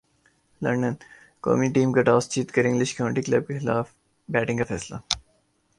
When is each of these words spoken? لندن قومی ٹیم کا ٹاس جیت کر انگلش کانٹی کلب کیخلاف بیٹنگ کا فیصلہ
لندن 0.61 0.93
قومی 1.43 1.67
ٹیم 1.69 1.91
کا 1.91 2.01
ٹاس 2.01 2.29
جیت 2.31 2.51
کر 2.51 2.65
انگلش 2.65 2.93
کانٹی 2.95 3.21
کلب 3.21 3.47
کیخلاف 3.47 3.93
بیٹنگ 4.29 4.57
کا 4.57 4.63
فیصلہ 4.63 4.97